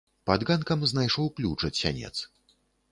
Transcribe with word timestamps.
Пад 0.29 0.45
ганкам 0.49 0.79
знайшоў 0.93 1.31
ключ 1.39 1.59
ад 1.71 1.75
сянец. 1.85 2.15